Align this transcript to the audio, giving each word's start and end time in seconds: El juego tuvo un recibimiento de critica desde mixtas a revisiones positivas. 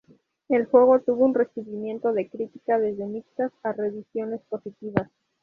El 0.49 0.65
juego 0.65 0.99
tuvo 1.01 1.25
un 1.25 1.35
recibimiento 1.35 2.11
de 2.11 2.27
critica 2.27 2.79
desde 2.79 3.05
mixtas 3.05 3.51
a 3.61 3.71
revisiones 3.73 4.41
positivas. 4.49 5.07